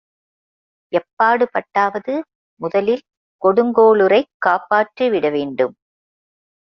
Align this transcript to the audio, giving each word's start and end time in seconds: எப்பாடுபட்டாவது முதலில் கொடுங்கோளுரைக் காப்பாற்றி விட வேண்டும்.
எப்பாடுபட்டாவது 0.91 2.15
முதலில் 2.61 3.03
கொடுங்கோளுரைக் 3.41 4.31
காப்பாற்றி 4.37 5.09
விட 5.09 5.29
வேண்டும். 5.29 5.75